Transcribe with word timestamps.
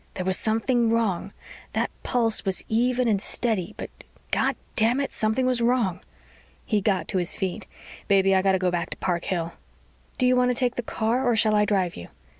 There 0.15 0.25
was 0.25 0.35
something 0.35 0.89
wrong. 0.89 1.31
That 1.73 1.91
pulse 2.01 2.43
was 2.43 2.65
even 2.67 3.07
and 3.07 3.21
steady 3.21 3.75
but, 3.77 3.91
Goddamn 4.31 4.99
it, 4.99 5.11
something 5.11 5.45
was 5.45 5.61
wrong!" 5.61 5.99
He 6.65 6.81
got 6.81 7.07
to 7.09 7.19
his 7.19 7.37
feet. 7.37 7.67
"Baby 8.07 8.33
I've 8.33 8.43
got 8.45 8.53
to 8.53 8.57
go 8.57 8.71
back 8.71 8.89
to 8.89 8.97
Park 8.97 9.25
Hill." 9.25 9.53
"Do 10.17 10.25
you 10.25 10.35
want 10.35 10.49
to 10.49 10.55
take 10.55 10.73
the 10.73 10.81
car 10.81 11.23
or 11.23 11.35
shall 11.35 11.53
I 11.53 11.65
drive 11.65 11.95
you?" 11.95 12.07